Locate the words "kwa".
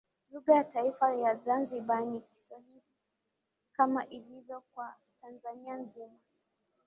4.73-4.95